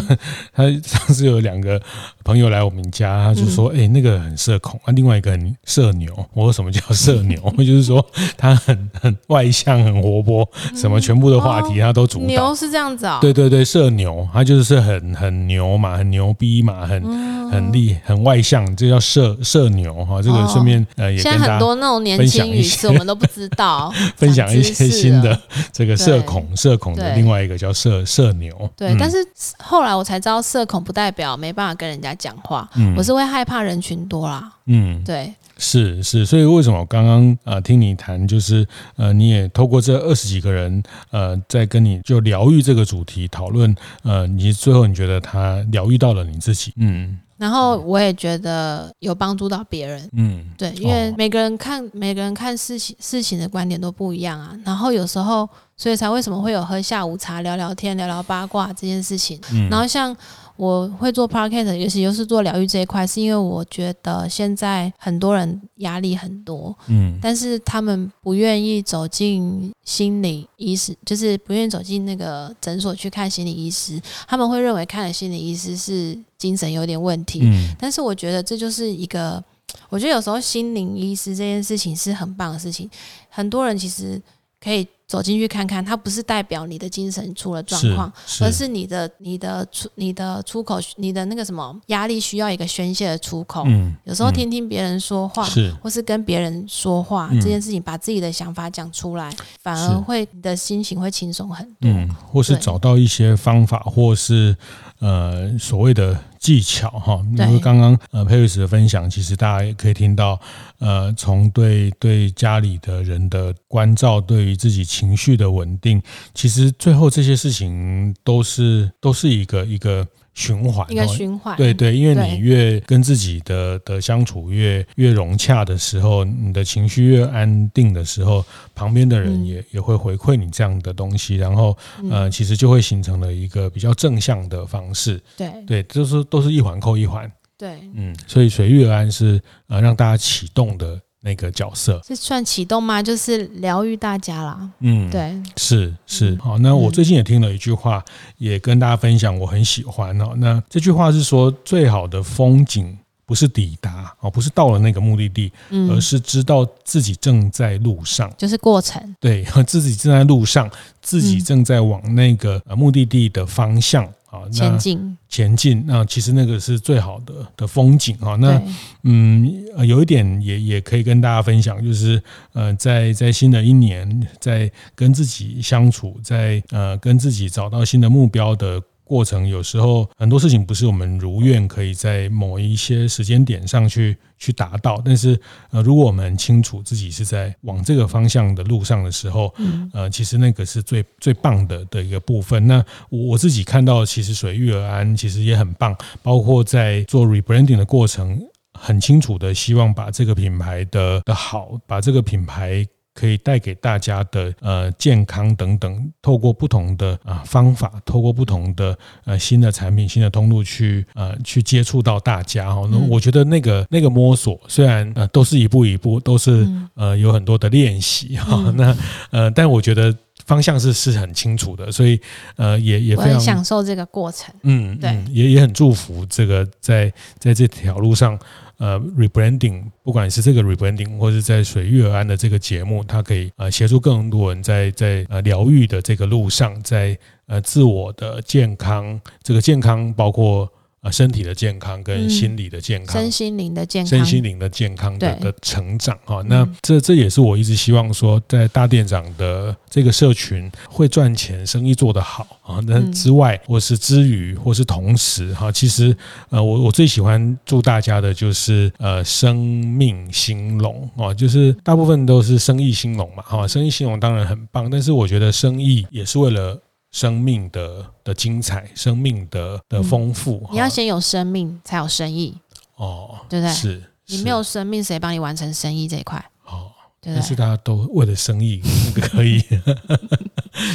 [0.52, 1.80] 他上次有两个
[2.28, 7.40] 朋友来我们家，他就说：“哎，那个很社恐啊，另外一个很社牛。”我说：“什么叫社牛？
[7.56, 8.04] 就是说
[8.36, 12.26] 他很很外向，很活泼，什么全部的话题他都主导。
[12.26, 13.18] 牛是这样子啊？
[13.22, 17.02] 对对对，社牛，他就是很很牛嘛，很牛逼嘛，很
[17.50, 20.20] 很厉，很外向，这叫社社牛哈。
[20.20, 25.40] 这个顺便呃也跟大家分享一些，我们都不知道， 分享一些新的
[25.72, 27.14] 这个社恐社恐的。
[27.14, 29.16] 另外一个叫社社牛，对，但是
[29.58, 34.52] 后来我才知道，社恐不代表没办法跟人家讲话，嗯我是会害怕人群多啦。
[34.66, 38.66] 嗯，对，是是，所以为什么我刚刚呃听你谈，就是
[38.96, 47.18] 呃你也透过这二十几个人呃在跟你就疗愈这个主题讨论，呃，你最后你觉得他疗愈到了你自己，嗯。
[47.38, 54.52] 然后我也觉得有帮助到别人，嗯，对，因为每个人看、哦、每个人看事情事情的观点都不一样啊。
[54.64, 59.40] 然后有时候，所以才为什么会有喝下午茶、聊聊天、聊聊八卦这件事情。
[59.52, 60.14] 嗯、然后像。
[60.58, 79.40] 我会做 podcast，尤其又是做疗愈这一块，是因为我觉得现在很多人压力很多，嗯，但是他们不愿意走进心理医师，就是不愿意走进那个诊所去看心理医师，他们会认为看了心理医师是精神有点问题，嗯，但是我觉得这就是一个，
[79.88, 82.90] 我觉得有时候心灵医师这件事情是很棒的事情，
[83.28, 84.20] 很多人其实
[84.62, 84.86] 可以。
[85.08, 93.62] 走进去看看，它不是代表你的精神出了状况，是是而是你的、你的出、你的出口、你的那个什么压力需要一个宣泄的出口。
[93.64, 101.76] 嗯，有时候听听别人说话，是或是跟别人说话、嗯、这件事情，把自己的想法讲出来，反而会你的心情会轻松很多。
[101.88, 104.54] 嗯，或是找到一些方法，或是。
[105.00, 110.36] 呃，所谓的技巧哈，因为刚刚呃佩瑞斯的分享，其实大家也可以听到，
[110.78, 116.02] 呃，从对对家里的人的关照，对于自己情绪的稳定，
[116.34, 120.06] 其实最后这些事情都是都是一个一个。
[120.34, 131.76] 循环，一个循环，对对，因为你越跟自己的的相处越越融洽的时候，你的情绪越安定的时候，旁边的人也、嗯、也会回馈你这样的东西，然后
[132.08, 135.20] 呃，其实就会形成了一个比较正向的方式。
[135.36, 137.28] 对对，就是都是一环扣一环。
[137.58, 140.98] 对，嗯，所以随遇而安是呃让大家启动的。
[141.20, 143.02] 那个角色是算启动吗？
[143.02, 144.70] 就是疗愈大家啦。
[144.78, 146.38] 嗯，对，是是。
[146.40, 148.02] 好，那我最近也听了一句话，
[148.36, 150.34] 也跟大家分享，我很喜欢哦。
[150.36, 152.96] 那这句话是说，最好的风景
[153.26, 155.52] 不是抵达哦，不是到了那个目的地，
[155.90, 159.02] 而是知道自己正在路上，就是过程。
[159.18, 160.70] 对， 自己正在路上，
[161.02, 164.08] 自己正在往那个目的地的方向。
[164.30, 168.36] 好，前进，前进，那其实那个是最好的的风景啊。
[168.36, 168.62] 那
[169.04, 172.22] 嗯，有一点也也可以跟大家分享，就是
[172.52, 178.82] 呃，在在新的一年，在跟自己相处，在呃跟自己找到新的目标的。
[179.08, 185.40] 过程有时候很多事情不是我们如愿可以在某一些时间点上去去达到，但是
[185.70, 189.52] 呃，如果我们很清楚自己是在往这个方向的路上的时候，
[189.94, 192.66] 呃，其实那个是最最棒的的一个部分。
[192.66, 198.38] 那我自己看到，其实水遇而安其实也很棒，包括在做 rebranding 的过程，
[198.74, 202.86] 很清楚的希望把这个品牌的的好，把这个品牌。
[203.18, 212.88] 可以带给大家的呃健康等等，透过不同的啊方法，透过不同的呃新的产品、新的通路去呃去接触到大家哈。
[212.92, 216.64] 那我觉得那个那个摸索，虽然呃都是一步一步，都是
[216.94, 218.56] 呃有很多的练习哈。
[218.78, 218.96] 那
[219.32, 220.14] 呃，但我觉得
[220.46, 222.20] 方向是是很清楚的，所以
[222.54, 224.54] 呃也也非常享受这个过程。
[224.62, 228.38] 嗯，对，也也很祝福这个在在这条路上。
[228.78, 240.68] 呃，rebranding，不管是这个 rebranding，或是在水遇而安的这个节目，它可以呃协助更多人在在呃疗愈的这个路上，在呃自我的健康，这个健康包括。
[241.00, 246.42] 啊，身体的健康跟心理的健康，身心灵的健康，身心灵的健康的的成长哈。
[246.46, 252.80] 那这这也是我一直希望说，在大店长的这个社群会赚钱，生意做得好啊。
[252.86, 256.16] 那之外，或是之余，或是同时哈，其实
[256.50, 263.68] 呃，我我最喜欢祝大家的就是呃，生命兴隆啊，就是大部分都是生意兴隆嘛哈。
[263.68, 266.80] 生意兴隆当然很棒，但是我觉得生意也是为了。
[267.10, 270.74] 生命的的精彩，生命的的丰富，嗯。
[270.74, 272.56] 你要先有生命，才有生意。
[272.96, 273.72] 哦，对不对？
[273.72, 276.44] 是，你没有生命，谁帮你完成生意这一块？
[276.66, 276.90] 哦，
[277.20, 278.82] 对，但是大家都为了生意，
[279.14, 279.60] 可 以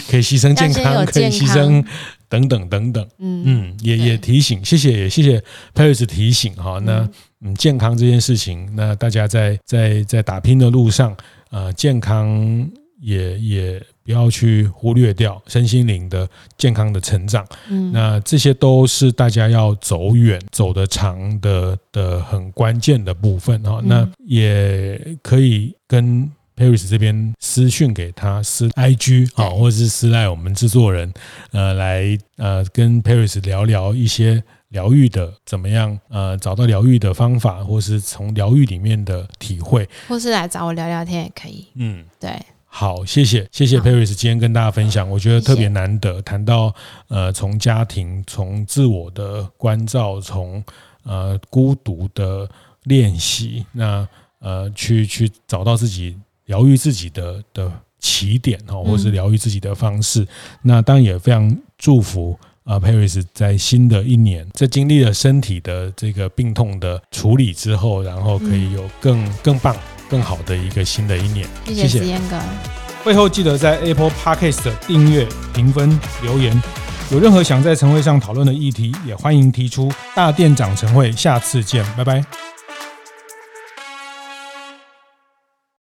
[0.09, 1.85] 可以牺牲健康，可以牺牲。
[2.29, 5.39] 等等等等，嗯嗯，也也提醒，谢谢也谢谢
[5.75, 6.79] Paris 提醒哈。
[6.79, 7.07] 那
[7.41, 11.15] 嗯，健康这件事情，那大家在在在打拼的路上，
[11.51, 12.27] 呃，健康
[13.03, 16.27] 也也不要去忽略掉身心灵的
[16.57, 17.45] 健康的成长。
[17.69, 23.81] 嗯，那这些都是大家要走远、走得长的的很关键的部分哈。
[23.83, 26.31] 那也可以跟。
[26.55, 31.11] Paris 这边私讯给他私 IG 啊，或者是私赖我们制作人，
[31.51, 41.65] 呃，来呃跟 Paris 聊聊一些疗愈的怎么样，呃，找到疗愈的方法，或是从疗愈里面的体会，或是来找我聊聊天也可以。
[41.73, 42.39] 嗯，对，
[42.75, 46.73] 好，谢谢，谢谢 Paris 今天跟大家分享，我觉得特别难得谈到
[47.07, 50.63] 呃从家庭、从自我的关照、从
[51.03, 52.49] 呃孤独的
[52.85, 54.07] 练习，那
[54.39, 56.17] 呃去去找到自己。
[56.47, 60.23] 疗愈自己的的起点哈，或是疗愈自己的方式。
[60.23, 60.27] 嗯、
[60.63, 69.73] 那当然也非常祝福啊，Paris 在新的一年，在经历了身体的这个病痛的处理之后，然后可以有更更棒、
[70.09, 71.47] 更好的一个新的一年。
[71.65, 72.37] 谢谢燕哥。
[73.03, 76.61] 会后记得在 Apple Podcast 订阅、评分、留言。
[77.11, 79.91] 有任何想在晨会上讨论的议题，也欢迎提出。
[80.15, 82.52] 大店长晨会，下次见，拜拜。